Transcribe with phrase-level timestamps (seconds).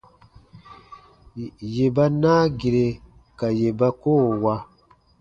[1.75, 2.87] Yè ba naa gire
[3.37, 4.55] ka yè ba koo wa.